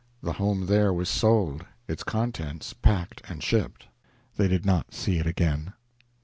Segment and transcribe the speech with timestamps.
[0.23, 3.85] The home there was sold its contents packed and shipped.
[4.35, 5.73] They did not see it again.